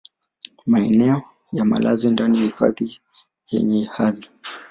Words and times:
maeneo 0.65 1.21
ya 1.51 1.65
malazi 1.65 2.09
ndani 2.11 2.37
ya 2.37 2.43
hifadhi 2.43 2.99
yenye 3.51 3.83
hadhi 3.85 4.29